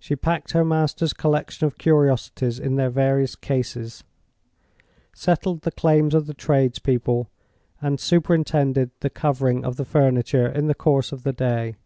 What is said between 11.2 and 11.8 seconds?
the day.